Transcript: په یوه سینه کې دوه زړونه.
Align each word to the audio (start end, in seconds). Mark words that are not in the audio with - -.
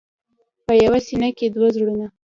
په 0.67 0.73
یوه 0.83 0.99
سینه 1.07 1.29
کې 1.37 1.47
دوه 1.55 1.67
زړونه. 1.75 2.05